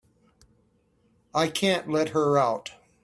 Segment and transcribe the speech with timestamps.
[1.31, 2.71] I can't let her out.